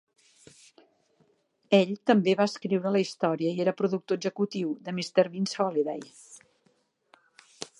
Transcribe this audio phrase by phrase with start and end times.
[1.79, 5.27] Ell també va escriure la història i era productor executiu de "Mr.
[5.35, 6.03] Bean's Holiday".